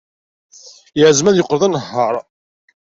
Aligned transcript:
Yeɛzem 0.99 1.27
ad 1.27 1.35
yeqqel 1.37 1.57
d 1.61 1.63
anehhaṛ. 1.67 2.15